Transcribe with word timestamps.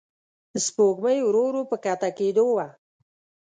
سپوږمۍ 0.65 1.19
ورو 1.23 1.41
ورو 1.47 1.61
په 1.69 1.75
کښته 1.83 2.09
کېدو 2.19 2.45
وه. 2.55 2.67